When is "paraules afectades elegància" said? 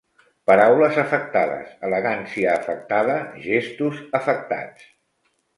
0.51-2.55